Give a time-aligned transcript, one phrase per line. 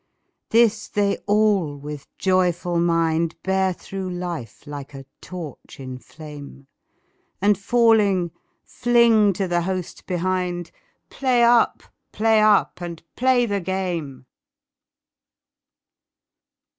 [0.49, 6.65] This they all with a joyful mind Bear through life like a torch in flame,
[7.39, 8.31] And falling
[8.63, 10.71] fling to the host behind
[11.11, 11.83] "Play up!
[12.11, 12.81] play up!
[12.81, 14.25] and play the game!"